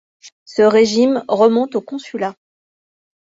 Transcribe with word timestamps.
Ce 0.45 0.63
régime 0.63 1.23
remonte 1.27 1.75
au 1.75 1.81
Consulat. 1.81 2.33